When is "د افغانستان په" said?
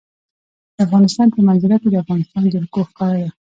0.75-1.39